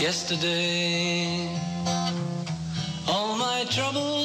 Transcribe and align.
yesterday. 0.00 1.48
All 3.08 3.36
my 3.36 3.64
troubles 3.70 4.17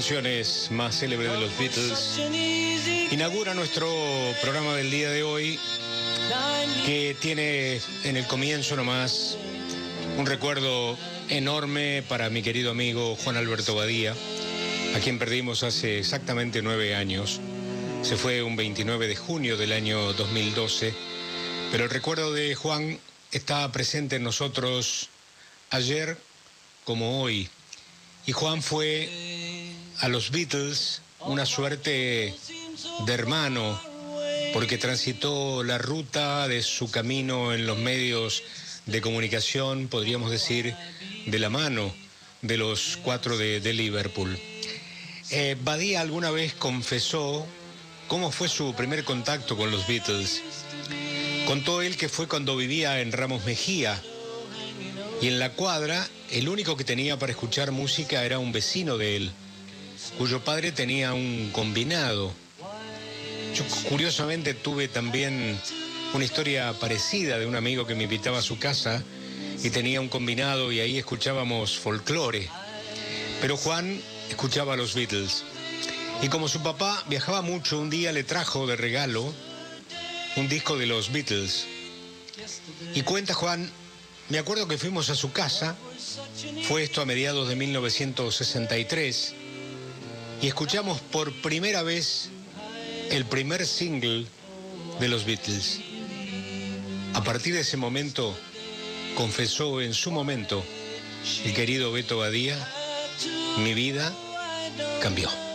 canciones 0.00 0.70
más 0.70 0.98
célebres 0.98 1.30
de 1.30 1.40
los 1.40 1.58
Beatles, 1.58 2.18
inaugura 3.12 3.52
nuestro 3.52 3.86
programa 4.40 4.74
del 4.74 4.90
día 4.90 5.10
de 5.10 5.22
hoy, 5.22 5.58
que 6.86 7.14
tiene 7.20 7.82
en 8.04 8.16
el 8.16 8.26
comienzo 8.26 8.76
nomás 8.76 9.36
un 10.16 10.24
recuerdo 10.24 10.96
enorme 11.28 12.02
para 12.08 12.30
mi 12.30 12.40
querido 12.40 12.70
amigo 12.70 13.14
Juan 13.16 13.36
Alberto 13.36 13.74
Badía, 13.74 14.14
a 14.96 15.00
quien 15.00 15.18
perdimos 15.18 15.64
hace 15.64 15.98
exactamente 15.98 16.62
nueve 16.62 16.94
años. 16.94 17.38
Se 18.00 18.16
fue 18.16 18.42
un 18.42 18.56
29 18.56 19.06
de 19.06 19.16
junio 19.16 19.58
del 19.58 19.72
año 19.72 20.14
2012, 20.14 20.94
pero 21.70 21.84
el 21.84 21.90
recuerdo 21.90 22.32
de 22.32 22.54
Juan 22.54 22.98
está 23.32 23.70
presente 23.70 24.16
en 24.16 24.22
nosotros 24.22 25.10
ayer 25.68 26.16
como 26.86 27.20
hoy. 27.20 27.50
Y 28.26 28.32
Juan 28.32 28.62
fue 28.62 29.08
a 30.00 30.08
los 30.08 30.30
Beatles 30.30 31.02
una 31.20 31.44
suerte 31.44 32.34
de 33.06 33.12
hermano, 33.12 33.80
porque 34.52 34.78
transitó 34.78 35.62
la 35.62 35.78
ruta 35.78 36.48
de 36.48 36.62
su 36.62 36.90
camino 36.90 37.52
en 37.52 37.66
los 37.66 37.78
medios 37.78 38.42
de 38.86 39.00
comunicación, 39.00 39.88
podríamos 39.88 40.30
decir, 40.30 40.74
de 41.26 41.38
la 41.38 41.50
mano 41.50 41.94
de 42.42 42.56
los 42.56 42.98
cuatro 43.02 43.36
de, 43.36 43.60
Liverpool. 43.72 44.38
Eh, 45.30 45.56
Badía 45.62 46.00
alguna 46.00 46.30
vez 46.30 46.54
confesó 46.54 47.46
cómo 48.08 48.32
fue 48.32 48.48
su 48.48 48.74
primer 48.74 49.04
contacto 49.04 49.56
con 49.56 49.70
los 49.70 49.86
Beatles. 49.86 50.42
Contó 51.46 51.82
él 51.82 51.96
que 51.96 52.08
fue 52.08 52.26
cuando 52.26 52.56
vivía 52.56 53.00
en 53.00 53.12
Ramos 53.12 53.44
Mejía 53.44 54.00
y 55.20 55.28
en 55.28 55.38
la 55.38 55.52
cuadra 55.52 56.08
el 56.30 56.48
único 56.48 56.76
que 56.76 56.84
tenía 56.84 57.18
para 57.18 57.32
escuchar 57.32 57.72
música 57.72 58.24
era 58.24 58.38
un 58.38 58.52
vecino 58.52 58.96
de 58.96 59.16
él, 59.16 59.32
cuyo 60.18 60.42
padre 60.44 60.72
tenía 60.72 61.12
un 61.12 61.50
combinado. 61.52 62.32
Yo 63.54 63.64
curiosamente 63.88 64.54
tuve 64.54 64.88
también 64.88 65.58
una 66.14 66.24
historia 66.24 66.72
parecida 66.74 67.38
de 67.38 67.46
un 67.46 67.56
amigo 67.56 67.86
que 67.86 67.94
me 67.94 68.04
invitaba 68.04 68.38
a 68.38 68.42
su 68.42 68.58
casa 68.58 69.02
y 69.62 69.70
tenía 69.70 70.00
un 70.00 70.08
combinado 70.08 70.72
y 70.72 70.80
ahí 70.80 70.98
escuchábamos 70.98 71.78
folclore. 71.78 72.48
Pero 73.40 73.56
Juan 73.56 74.00
escuchaba 74.28 74.76
los 74.76 74.94
Beatles. 74.94 75.44
Y 76.22 76.28
como 76.28 76.48
su 76.48 76.62
papá 76.62 77.02
viajaba 77.08 77.42
mucho, 77.42 77.78
un 77.78 77.90
día 77.90 78.12
le 78.12 78.24
trajo 78.24 78.66
de 78.66 78.76
regalo 78.76 79.32
un 80.36 80.48
disco 80.48 80.76
de 80.76 80.86
los 80.86 81.12
Beatles. 81.12 81.66
Y 82.94 83.02
cuenta 83.02 83.34
Juan, 83.34 83.70
me 84.28 84.38
acuerdo 84.38 84.68
que 84.68 84.78
fuimos 84.78 85.10
a 85.10 85.14
su 85.14 85.32
casa, 85.32 85.76
fue 86.68 86.84
esto 86.84 87.00
a 87.02 87.06
mediados 87.06 87.48
de 87.48 87.56
1963, 87.56 89.34
y 90.42 90.46
escuchamos 90.46 91.00
por 91.00 91.32
primera 91.42 91.82
vez 91.82 92.30
el 93.10 93.24
primer 93.26 93.66
single 93.66 94.26
de 94.98 95.08
los 95.08 95.24
Beatles. 95.24 95.80
A 97.14 97.22
partir 97.24 97.54
de 97.54 97.60
ese 97.60 97.76
momento, 97.76 98.34
confesó 99.16 99.80
en 99.80 99.92
su 99.94 100.10
momento 100.10 100.64
el 101.44 101.54
querido 101.54 101.92
Beto 101.92 102.18
Badía, 102.18 102.56
mi 103.58 103.74
vida 103.74 104.12
cambió. 105.02 105.49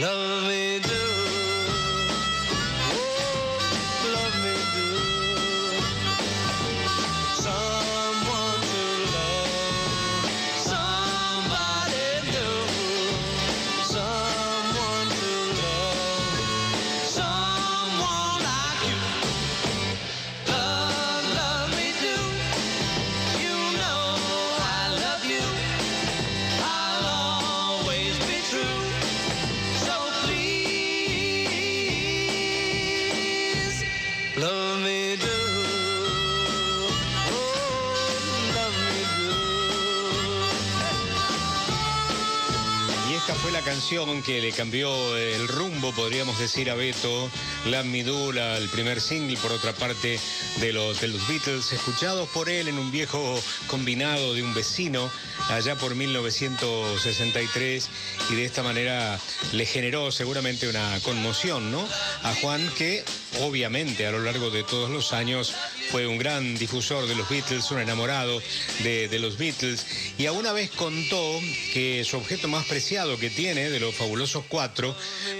Love 0.00 0.48
me 0.48 0.80
do. 0.80 1.03
Que 44.24 44.40
le 44.40 44.50
cambió 44.50 45.16
el 45.16 45.46
rumbo, 45.46 45.92
podríamos 45.92 46.36
decir, 46.40 46.68
a 46.68 46.74
Beto, 46.74 47.30
La 47.66 47.84
Midula, 47.84 48.56
el 48.56 48.68
primer 48.68 49.00
single, 49.00 49.36
por 49.36 49.52
otra 49.52 49.72
parte, 49.72 50.18
de 50.58 50.72
los, 50.72 51.00
de 51.00 51.06
los 51.06 51.28
Beatles, 51.28 51.72
escuchados 51.72 52.28
por 52.30 52.50
él 52.50 52.66
en 52.66 52.76
un 52.78 52.90
viejo 52.90 53.40
combinado 53.68 54.34
de 54.34 54.42
un 54.42 54.52
vecino 54.52 55.08
allá 55.48 55.76
por 55.76 55.94
1963 55.94 57.88
y 58.30 58.34
de 58.34 58.44
esta 58.44 58.64
manera 58.64 59.20
le 59.52 59.64
generó 59.64 60.10
seguramente 60.10 60.68
una 60.68 60.98
conmoción, 61.04 61.70
¿no? 61.70 61.86
A 62.24 62.34
Juan 62.34 62.68
que 62.76 63.04
obviamente 63.42 64.06
a 64.06 64.10
lo 64.10 64.18
largo 64.20 64.50
de 64.50 64.64
todos 64.64 64.90
los 64.90 65.12
años 65.12 65.54
fue 65.90 66.06
un 66.06 66.18
gran 66.18 66.56
difusor 66.56 67.06
de 67.06 67.14
los 67.14 67.28
Beatles, 67.28 67.70
un 67.70 67.80
enamorado 67.80 68.42
de, 68.82 69.18
los 69.18 69.38
Beatles 69.38 69.86
y 70.18 70.26
a 70.26 70.32
una 70.32 70.52
vez 70.52 70.70
contó 70.70 71.40
que 71.72 72.04
su 72.04 72.16
objeto 72.16 72.48
más 72.48 72.66
preciado 72.66 73.18
que 73.18 73.30
tiene 73.30 73.70
de 73.70 73.80
los 73.80 73.94
fabulosos 73.94 74.44
cuatro 74.48 74.94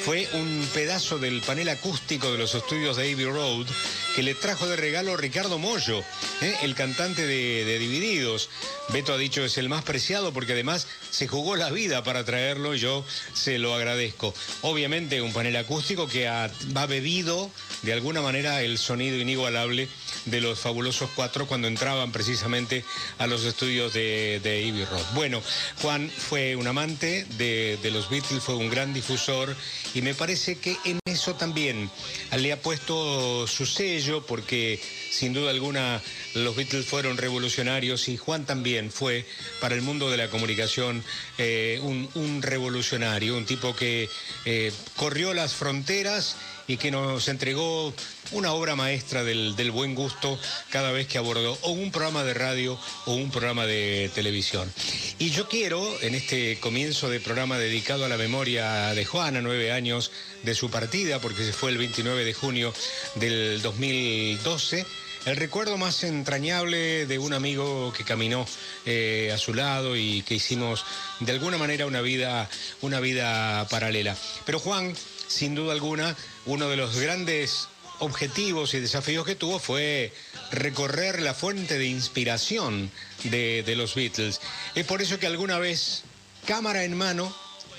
fue 0.05 0.29
un 0.33 0.67
pedazo 0.73 1.19
del 1.19 1.41
panel 1.43 1.69
acústico 1.69 2.31
de 2.31 2.39
los 2.39 2.55
estudios 2.55 2.97
de 2.97 3.13
Abbey 3.13 3.25
Road 3.25 3.67
que 4.15 4.23
le 4.23 4.35
trajo 4.35 4.69
de 4.69 4.77
regalo 4.77 5.17
Ricardo 5.17 5.59
Mollo, 5.59 6.01
¿eh? 6.41 6.57
el 6.63 6.75
cantante 6.75 7.27
de, 7.27 7.79
Divididos. 7.79 8.49
Beto 8.91 9.13
ha 9.13 9.19
dicho 9.19 9.45
es 9.45 9.59
el 9.59 9.69
más 9.69 9.83
preciado 9.83 10.33
porque 10.33 10.53
además 10.53 10.87
se 11.11 11.27
jugó 11.27 11.57
la 11.57 11.71
vida 11.71 12.05
para 12.05 12.25
traerlo 12.25 12.75
y 12.75 12.79
yo 12.79 13.05
se 13.33 13.59
lo 13.59 13.75
agradezco. 13.75 14.33
Obviamente 14.63 15.21
un 15.21 15.33
panel 15.33 15.57
acústico 15.57 16.07
que 16.07 16.29
ha, 16.29 16.51
va 16.77 16.87
bebido 16.87 17.51
de 17.83 17.93
alguna 17.93 18.23
manera 18.23 18.63
el 18.63 18.79
sonido 18.79 19.17
inigualable 19.17 19.89
de 20.27 20.41
los 20.41 20.59
fabulosos 20.59 21.11
cuatro 21.15 21.47
cuando 21.47 21.69
entraban 21.69 22.13
precisamente 22.13 22.85
a 23.19 23.27
los 23.27 23.45
estudios 23.45 23.93
de, 23.93 24.41
de 24.43 24.69
Abbey 24.69 24.85
Road. 24.85 25.05
Bueno, 25.15 25.43
Juan 25.83 26.11
fue 26.11 26.57
un 26.57 26.67
amante 26.67 27.27
de, 27.37 27.79
de 27.83 27.91
los 27.91 28.09
Beatles, 28.11 28.43
fue 28.43 28.57
un 28.57 28.71
gran 28.71 28.93
difusor 28.95 29.55
y 29.95 30.03
me 30.03 30.15
parece 30.15 30.59
que 30.59 30.77
en 30.85 30.99
eso 31.15 31.35
también 31.37 31.89
le 32.37 32.53
ha 32.53 32.61
puesto 32.61 33.47
su 33.47 33.67
sello 33.67 34.27
porque 34.27 34.81
sin 35.11 35.33
duda 35.33 35.51
alguna 35.51 36.03
los 36.35 36.57
Beatles 36.57 36.87
fueron 36.87 37.17
revolucionarios 37.17 38.09
y 38.09 38.17
Juan 38.17 38.45
también 38.45 38.91
fue 38.91 39.25
para 39.61 39.77
el 39.77 39.83
mundo 39.83 40.11
de 40.11 40.17
la 40.17 40.29
comunicación 40.29 41.05
eh, 41.39 41.81
un, 41.83 42.43
revolucionario, 42.43 43.37
un 43.37 43.47
tipo 43.47 43.77
que 43.77 44.09
eh, 44.45 44.73
corrió 44.97 45.35
las 45.35 45.55
fronteras 45.55 46.37
y 46.67 46.77
que 46.79 46.91
nos 46.91 47.29
entregó 47.29 47.93
una 48.33 48.53
obra 48.53 48.75
maestra 48.75 49.23
del, 49.23 49.55
buen 49.71 49.95
gusto 49.95 50.39
cada 50.71 50.93
vez 50.93 51.07
que 51.07 51.19
abordó 51.19 51.59
o 51.63 51.73
un 51.73 51.91
programa 51.91 52.25
de 52.25 52.35
radio 52.35 52.79
o 53.07 53.15
un 53.15 53.31
programa 53.31 53.67
de 53.67 54.11
televisión. 54.15 54.73
Y 55.19 55.31
yo 55.31 55.49
quiero, 55.49 55.85
en 56.01 56.15
este 56.15 56.59
comienzo 56.61 57.11
de 57.11 57.21
programa 57.21 57.59
dedicado 57.59 58.05
a 58.05 58.09
la 58.09 58.17
memoria 58.17 58.95
de 58.95 59.05
Juan, 59.05 59.37
a 59.37 59.41
nueve 59.41 59.73
años 59.73 60.11
de 60.43 60.55
su 60.55 60.71
partida, 60.71 61.04
porque 61.21 61.45
se 61.45 61.53
fue 61.53 61.71
el 61.71 61.77
29 61.77 62.25
de 62.25 62.33
junio 62.33 62.73
del 63.17 63.61
2012, 63.61 64.87
el 65.27 65.37
recuerdo 65.37 65.77
más 65.77 66.03
entrañable 66.03 67.05
de 67.05 67.19
un 67.19 67.35
amigo 67.35 67.93
que 67.95 68.05
caminó 68.05 68.47
eh, 68.87 69.31
a 69.35 69.37
su 69.37 69.53
lado 69.53 69.97
y 69.97 70.23
que 70.23 70.35
hicimos 70.35 70.87
de 71.21 71.31
alguna 71.33 71.59
manera 71.59 71.85
una 71.85 72.01
vida, 72.01 72.49
una 72.81 73.01
vida 73.01 73.69
paralela. 73.69 74.17
Pero 74.47 74.59
Juan, 74.59 74.95
sin 75.29 75.55
duda 75.55 75.75
alguna, 75.75 76.17
uno 76.47 76.71
de 76.71 76.77
los 76.77 76.97
grandes 76.97 77.69
objetivos 77.99 78.73
y 78.73 78.81
desafíos 78.81 79.27
que 79.27 79.37
tuvo 79.37 79.59
fue 79.59 80.11
recorrer 80.53 81.21
la 81.21 81.35
fuente 81.35 81.79
de 81.79 81.87
inspiración 81.87 82.91
de, 83.25 83.63
de, 83.63 83.77
los 83.77 83.95
Beatles. 83.95 84.41
Es 84.75 84.87
por 84.87 85.03
eso 85.03 85.19
que 85.19 85.27
alguna 85.27 85.59
vez, 85.59 86.03
cámara 86.47 86.85
en 86.85 86.97
mano, 86.97 87.35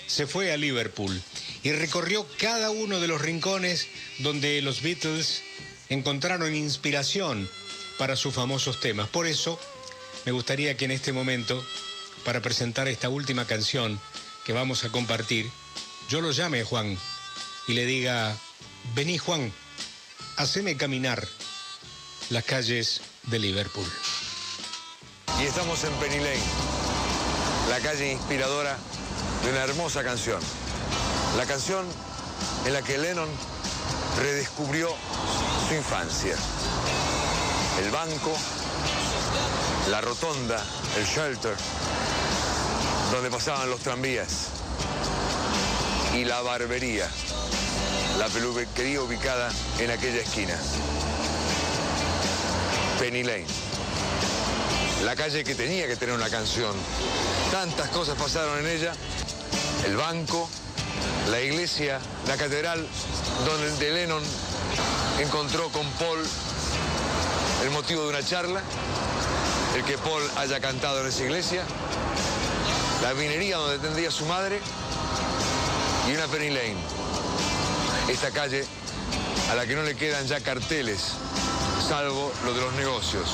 se 0.06 0.27
fue 0.27 0.54
a 0.54 0.57
Liverpool 0.57 1.19
y 1.65 1.71
recorrió 1.71 2.27
cada 2.39 2.69
uno 2.69 3.00
de 3.00 3.07
los 3.07 3.19
rincones 3.19 3.88
donde 4.19 4.62
los 4.62 4.83
Beatles 4.83 5.41
encontraron 5.89 6.53
inspiración 6.53 7.50
para 7.97 8.15
sus 8.15 8.35
famosos 8.35 8.79
temas. 8.79 9.09
Por 9.09 9.25
eso, 9.25 9.59
me 10.25 10.31
gustaría 10.31 10.77
que 10.77 10.85
en 10.85 10.91
este 10.91 11.12
momento, 11.12 11.65
para 12.23 12.39
presentar 12.39 12.88
esta 12.88 13.09
última 13.09 13.47
canción 13.47 14.00
que 14.45 14.53
vamos 14.53 14.83
a 14.83 14.91
compartir, 14.91 15.50
yo 16.07 16.21
lo 16.21 16.29
llame 16.31 16.63
Juan 16.63 17.00
y 17.67 17.73
le 17.73 17.88
diga, 17.88 18.38
vení 18.94 19.17
Juan, 19.17 19.51
haceme 20.38 20.77
caminar 20.77 21.27
las 22.29 22.44
calles 22.44 23.01
de 23.23 23.39
Liverpool. 23.39 23.91
Y 25.41 25.45
estamos 25.45 25.83
en 25.83 25.94
Penny 25.94 26.17
Lane, 26.17 26.44
la 27.71 27.79
calle 27.79 28.12
inspiradora 28.12 28.77
de 29.44 29.50
una 29.50 29.63
hermosa 29.63 30.03
canción. 30.03 30.39
La 31.37 31.45
canción 31.45 31.85
en 32.65 32.73
la 32.73 32.81
que 32.81 32.97
Lennon 32.97 33.29
redescubrió 34.17 34.89
su 35.67 35.75
infancia. 35.75 36.35
El 37.83 37.91
banco, 37.91 38.31
la 39.89 40.01
rotonda, 40.01 40.63
el 40.97 41.05
shelter, 41.05 41.55
donde 43.11 43.29
pasaban 43.29 43.69
los 43.69 43.79
tranvías 43.81 44.47
y 46.13 46.23
la 46.23 46.41
barbería 46.41 47.09
la 48.17 48.27
peluquería 48.27 49.01
ubicada 49.01 49.51
en 49.79 49.91
aquella 49.91 50.21
esquina. 50.21 50.55
Penny 52.99 53.23
Lane. 53.23 53.45
La 55.03 55.15
calle 55.15 55.43
que 55.43 55.53
tenía 55.53 55.88
que 55.88 55.95
tener 55.95 56.15
una 56.15 56.29
canción. 56.29 56.73
Tantas 57.51 57.89
cosas 57.89 58.17
pasaron 58.17 58.59
en 58.59 58.67
ella. 58.67 58.93
El 59.85 59.97
banco, 59.97 60.49
la 61.30 61.42
iglesia, 61.42 62.00
la 62.27 62.38
catedral, 62.38 62.86
donde 63.45 63.92
Lennon 63.92 64.24
encontró 65.19 65.69
con 65.69 65.88
Paul 65.94 66.19
el 67.63 67.71
motivo 67.71 68.03
de 68.03 68.09
una 68.09 68.24
charla, 68.24 68.62
el 69.75 69.83
que 69.83 69.97
Paul 69.97 70.24
haya 70.38 70.59
cantado 70.59 71.01
en 71.01 71.07
esa 71.07 71.24
iglesia, 71.24 71.63
la 73.01 73.13
minería 73.13 73.57
donde 73.57 73.80
tendría 73.80 74.12
su 74.12 74.25
madre 74.25 74.59
y 76.07 76.15
una 76.15 76.27
Penny 76.27 76.50
Lane 76.50 77.06
esta 78.07 78.30
calle 78.31 78.65
a 79.51 79.56
la 79.56 79.65
que 79.65 79.75
no 79.75 79.83
le 79.83 79.95
quedan 79.95 80.27
ya 80.27 80.39
carteles, 80.39 81.13
salvo 81.88 82.31
lo 82.44 82.53
de 82.53 82.62
los 82.62 82.74
negocios. 82.74 83.30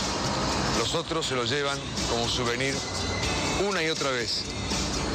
Los 0.80 0.96
otros 0.96 1.26
se 1.26 1.36
los 1.36 1.50
llevan 1.50 1.78
como 2.10 2.28
souvenir 2.28 2.76
una 3.68 3.84
y 3.84 3.90
otra 3.90 4.12
vez 4.12 4.44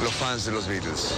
los 0.03 0.13
fans 0.15 0.45
de 0.45 0.53
los 0.53 0.67
Beatles. 0.67 1.15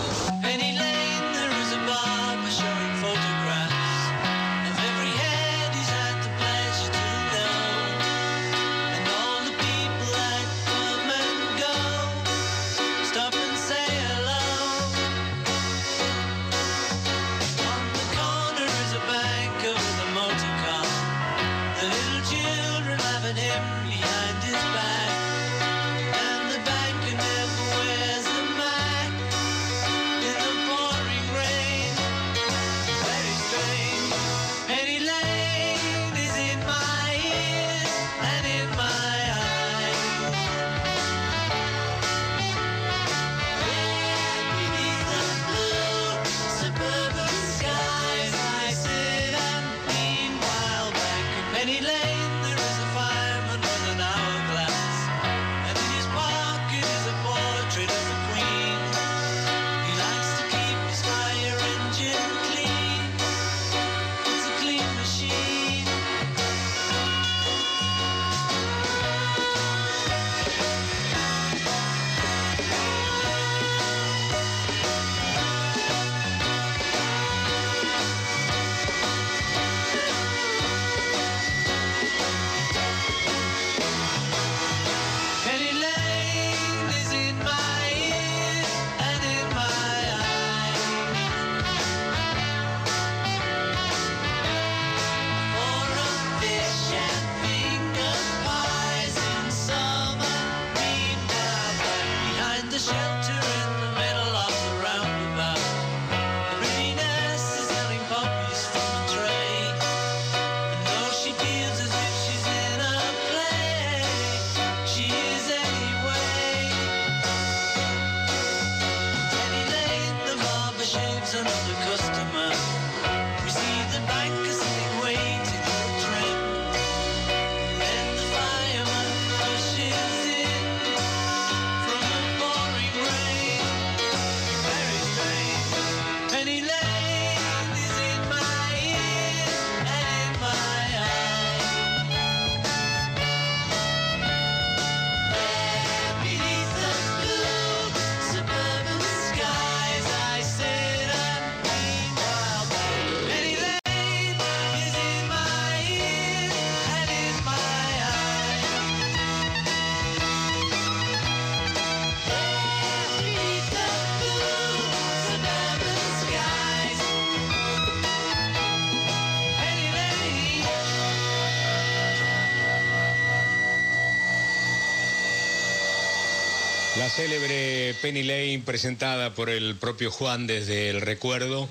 Célebre 177.06 177.94
Penny 178.02 178.22
Lane 178.24 178.62
presentada 178.64 179.32
por 179.32 179.50
el 179.50 179.76
propio 179.76 180.10
Juan 180.10 180.46
desde 180.46 180.90
el 180.90 181.00
recuerdo 181.00 181.68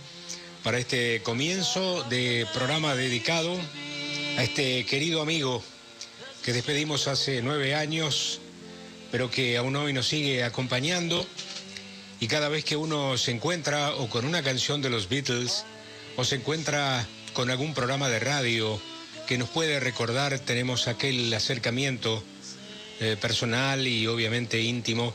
para 0.63 0.79
este 0.79 1.21
comienzo 1.21 2.03
de 2.03 2.47
programa 2.53 2.95
dedicado 2.95 3.55
a 4.37 4.43
este 4.43 4.85
querido 4.85 5.21
amigo 5.21 5.61
que 6.43 6.53
despedimos 6.53 7.07
hace 7.07 7.41
nueve 7.41 7.75
años, 7.75 8.39
pero 9.11 9.29
que 9.29 9.57
aún 9.57 9.75
hoy 9.75 9.91
nos 9.91 10.07
sigue 10.07 10.43
acompañando. 10.43 11.27
Y 12.19 12.27
cada 12.27 12.47
vez 12.47 12.63
que 12.63 12.77
uno 12.77 13.17
se 13.17 13.31
encuentra 13.31 13.95
o 13.95 14.09
con 14.09 14.25
una 14.25 14.41
canción 14.41 14.81
de 14.81 14.89
los 14.89 15.09
Beatles 15.09 15.65
o 16.15 16.23
se 16.23 16.35
encuentra 16.35 17.05
con 17.33 17.51
algún 17.51 17.73
programa 17.73 18.07
de 18.09 18.19
radio 18.19 18.81
que 19.27 19.37
nos 19.37 19.49
puede 19.49 19.79
recordar, 19.79 20.39
tenemos 20.39 20.87
aquel 20.87 21.33
acercamiento 21.33 22.23
eh, 22.99 23.15
personal 23.19 23.85
y 23.85 24.07
obviamente 24.07 24.59
íntimo 24.59 25.13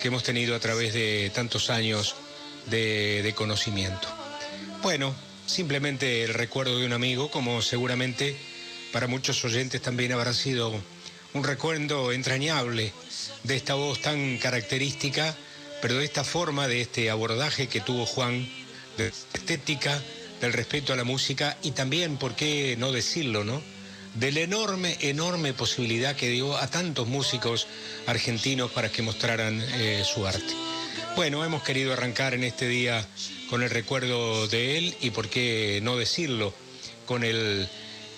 que 0.00 0.08
hemos 0.08 0.22
tenido 0.22 0.54
a 0.54 0.60
través 0.60 0.92
de 0.92 1.30
tantos 1.34 1.70
años 1.70 2.16
de, 2.66 3.32
conocimiento. 3.34 4.08
Bueno, 4.82 5.14
simplemente 5.46 6.24
el 6.24 6.34
recuerdo 6.34 6.78
de 6.78 6.84
un 6.84 6.92
amigo, 6.92 7.30
como 7.30 7.62
seguramente 7.62 8.36
para 8.92 9.06
muchos 9.06 9.42
oyentes 9.44 9.80
también 9.80 10.12
habrá 10.12 10.34
sido 10.34 10.74
un 11.32 11.44
recuerdo 11.44 12.12
entrañable 12.12 12.92
de 13.42 13.56
esta 13.56 13.74
voz 13.74 14.02
tan 14.02 14.36
característica, 14.38 15.34
pero 15.80 15.94
de 15.94 16.04
esta 16.04 16.24
forma, 16.24 16.68
de 16.68 16.82
este 16.82 17.10
abordaje 17.10 17.66
que 17.66 17.80
tuvo 17.80 18.06
Juan, 18.06 18.46
de 18.98 19.08
estética, 19.08 20.00
del 20.40 20.52
respeto 20.52 20.92
a 20.92 20.96
la 20.96 21.04
música 21.04 21.56
y 21.62 21.70
también, 21.70 22.18
¿por 22.18 22.36
qué 22.36 22.76
no 22.78 22.92
decirlo, 22.92 23.44
no? 23.44 23.62
De 24.14 24.32
la 24.32 24.40
enorme, 24.40 24.96
enorme 25.00 25.52
posibilidad 25.52 26.16
que 26.16 26.28
dio 26.28 26.56
a 26.56 26.68
tantos 26.68 27.08
músicos 27.08 27.66
argentinos 28.06 28.70
para 28.70 28.90
que 28.90 29.02
mostraran 29.02 29.60
eh, 29.60 30.02
su 30.04 30.26
arte. 30.26 30.54
Bueno, 31.16 31.44
hemos 31.44 31.62
querido 31.62 31.92
arrancar 31.92 32.34
en 32.34 32.44
este 32.44 32.68
día 32.68 33.06
con 33.50 33.62
el 33.62 33.70
recuerdo 33.70 34.48
de 34.48 34.78
él 34.78 34.96
y 35.00 35.10
por 35.10 35.28
qué 35.28 35.80
no 35.82 35.96
decirlo, 35.96 36.54
con 37.06 37.24
el, 37.24 37.68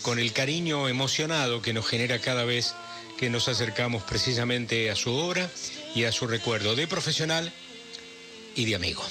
con 0.02 0.18
el 0.18 0.32
cariño 0.32 0.88
emocionado 0.88 1.62
que 1.62 1.72
nos 1.72 1.86
genera 1.86 2.20
cada 2.20 2.44
vez 2.44 2.74
que 3.18 3.30
nos 3.30 3.48
acercamos 3.48 4.02
precisamente 4.02 4.90
a 4.90 4.96
su 4.96 5.14
obra 5.14 5.50
y 5.94 6.04
a 6.04 6.12
su 6.12 6.26
recuerdo 6.26 6.74
de 6.74 6.86
profesional 6.86 7.52
y 8.54 8.66
de 8.66 8.74
amigo. 8.74 9.04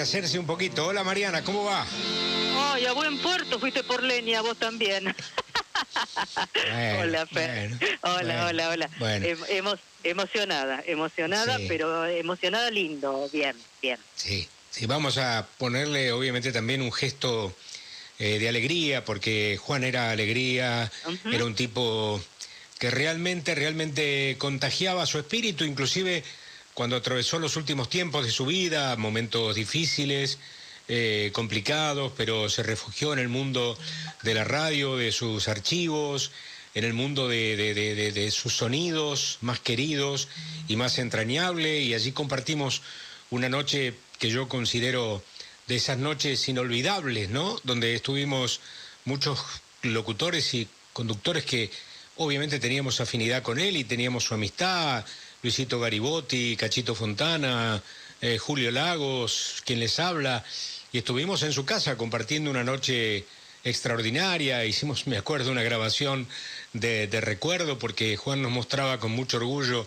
Rehacerse 0.00 0.38
un 0.38 0.46
poquito. 0.46 0.86
Hola 0.86 1.04
Mariana, 1.04 1.44
¿cómo 1.44 1.64
va? 1.64 1.86
Ay, 2.72 2.86
a 2.86 2.92
buen 2.92 3.18
puerto 3.18 3.58
fuiste 3.58 3.84
por 3.84 4.02
leña, 4.02 4.40
vos 4.40 4.56
también. 4.56 5.04
hola, 6.98 7.26
Fer. 7.26 7.78
hola, 8.00 8.46
hola, 8.46 8.70
hola, 8.70 8.90
emocionada, 10.02 10.82
emocionada, 10.86 11.58
pero 11.68 12.06
emocionada 12.06 12.70
lindo, 12.70 13.28
bien, 13.30 13.54
bien. 13.82 13.98
Sí, 14.16 14.48
sí, 14.70 14.86
vamos 14.86 15.18
a 15.18 15.46
ponerle 15.58 16.12
obviamente 16.12 16.50
también 16.50 16.80
un 16.80 16.92
gesto 16.92 17.54
eh, 18.18 18.38
de 18.38 18.48
alegría, 18.48 19.04
porque 19.04 19.58
Juan 19.60 19.84
era 19.84 20.12
alegría, 20.12 20.90
era 21.30 21.44
un 21.44 21.54
tipo 21.54 22.18
que 22.78 22.90
realmente, 22.90 23.54
realmente 23.54 24.36
contagiaba 24.38 25.04
su 25.04 25.18
espíritu, 25.18 25.64
inclusive 25.64 26.24
cuando 26.80 26.96
atravesó 26.96 27.38
los 27.38 27.56
últimos 27.56 27.90
tiempos 27.90 28.24
de 28.24 28.32
su 28.32 28.46
vida, 28.46 28.96
momentos 28.96 29.54
difíciles, 29.54 30.38
eh, 30.88 31.30
complicados, 31.34 32.10
pero 32.16 32.48
se 32.48 32.62
refugió 32.62 33.12
en 33.12 33.18
el 33.18 33.28
mundo 33.28 33.76
de 34.22 34.32
la 34.32 34.44
radio, 34.44 34.96
de 34.96 35.12
sus 35.12 35.48
archivos, 35.48 36.30
en 36.74 36.84
el 36.84 36.94
mundo 36.94 37.28
de, 37.28 38.30
sus 38.32 38.56
sonidos 38.56 39.36
más 39.42 39.60
queridos 39.60 40.28
y 40.68 40.76
más 40.76 40.98
entrañables, 40.98 41.82
y 41.84 41.92
allí 41.92 42.12
compartimos 42.12 42.80
una 43.28 43.50
noche 43.50 43.92
que 44.18 44.30
yo 44.30 44.48
considero 44.48 45.22
de 45.68 45.76
esas 45.76 45.98
noches 45.98 46.48
inolvidables, 46.48 47.28
¿no? 47.28 47.60
Donde 47.62 47.94
estuvimos 47.94 48.62
muchos 49.04 49.38
locutores 49.82 50.54
y 50.54 50.66
conductores 50.94 51.44
que 51.44 51.70
obviamente 52.16 52.58
teníamos 52.58 53.02
afinidad 53.02 53.42
con 53.42 53.58
él 53.58 53.76
y 53.76 53.84
teníamos 53.84 54.24
su 54.24 54.32
amistad, 54.32 55.04
Luisito 55.42 55.80
Garibotti, 55.80 56.56
Cachito 56.56 56.94
Fontana, 56.94 57.82
eh, 58.20 58.38
Julio 58.38 58.70
Lagos, 58.70 59.62
quien 59.64 59.80
les 59.80 59.98
habla, 59.98 60.44
y 60.92 60.98
estuvimos 60.98 61.42
en 61.42 61.52
su 61.52 61.64
casa 61.64 61.96
compartiendo 61.96 62.50
una 62.50 62.64
noche 62.64 63.24
extraordinaria, 63.64 64.64
hicimos, 64.64 65.06
me 65.06 65.16
acuerdo, 65.16 65.50
una 65.50 65.62
grabación 65.62 66.26
de, 66.72 67.06
de 67.06 67.20
recuerdo 67.20 67.78
porque 67.78 68.16
Juan 68.16 68.42
nos 68.42 68.52
mostraba 68.52 68.98
con 69.00 69.12
mucho 69.12 69.38
orgullo 69.38 69.86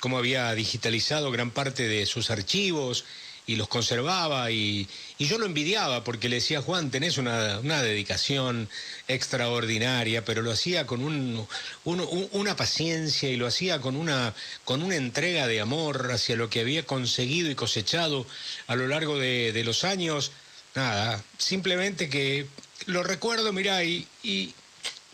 cómo 0.00 0.18
había 0.18 0.52
digitalizado 0.54 1.30
gran 1.30 1.50
parte 1.50 1.88
de 1.88 2.06
sus 2.06 2.30
archivos 2.30 3.04
y 3.46 3.56
los 3.56 3.68
conservaba 3.68 4.50
y, 4.50 4.88
yo 5.26 5.38
lo 5.38 5.46
envidiaba 5.46 6.04
porque 6.04 6.28
le 6.28 6.36
decía, 6.36 6.62
Juan, 6.62 6.90
tenés 6.90 7.18
una, 7.18 7.82
dedicación 7.82 8.68
extraordinaria, 9.08 10.24
pero 10.24 10.42
lo 10.42 10.52
hacía 10.52 10.86
con 10.86 11.02
un, 11.02 11.46
una 11.84 12.56
paciencia 12.56 13.28
y 13.28 13.36
lo 13.36 13.46
hacía 13.46 13.80
con 13.80 13.96
una, 13.96 14.34
con 14.64 14.82
una 14.82 14.96
entrega 14.96 15.46
de 15.46 15.60
amor 15.60 16.10
hacia 16.12 16.36
lo 16.36 16.48
que 16.48 16.60
había 16.60 16.84
conseguido 16.84 17.50
y 17.50 17.54
cosechado 17.54 18.26
a 18.66 18.76
lo 18.76 18.88
largo 18.88 19.18
de, 19.18 19.62
los 19.64 19.84
años. 19.84 20.32
Nada, 20.74 21.22
simplemente 21.36 22.08
que 22.08 22.46
lo 22.86 23.02
recuerdo, 23.02 23.52
mirá, 23.52 23.84
y, 23.84 24.06
y 24.22 24.54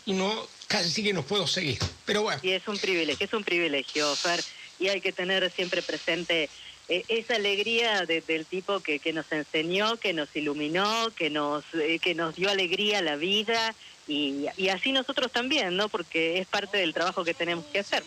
no, 0.05 0.47
casi 0.67 1.03
que 1.03 1.13
no 1.13 1.23
puedo 1.23 1.47
seguir, 1.47 1.79
pero 2.05 2.21
bueno. 2.21 2.39
Y 2.43 2.51
es 2.51 2.67
un 2.67 2.77
privilegio, 2.77 3.25
es 3.25 3.33
un 3.33 3.43
privilegio, 3.43 4.15
Fer, 4.15 4.41
y 4.79 4.87
hay 4.87 5.01
que 5.01 5.11
tener 5.11 5.51
siempre 5.51 5.81
presente 5.81 6.49
eh, 6.89 7.03
esa 7.07 7.35
alegría 7.35 8.05
del 8.05 8.45
tipo 8.45 8.79
que, 8.79 8.99
que, 8.99 9.13
nos 9.13 9.31
enseñó, 9.31 9.97
que 9.97 10.13
nos 10.13 10.35
iluminó, 10.35 11.09
que 11.15 11.29
nos, 11.29 11.63
eh, 11.75 11.99
que 11.99 12.15
nos 12.15 12.35
dio 12.35 12.49
alegría 12.49 12.99
a 12.99 13.03
la 13.03 13.15
vida 13.15 13.75
y, 14.07 14.47
y 14.57 14.69
así 14.69 14.91
nosotros 14.91 15.31
también, 15.31 15.77
¿no? 15.77 15.87
Porque 15.87 16.39
es 16.39 16.47
parte 16.47 16.77
del 16.77 16.93
trabajo 16.93 17.23
que 17.23 17.33
tenemos 17.33 17.65
que 17.65 17.79
hacer. 17.79 17.97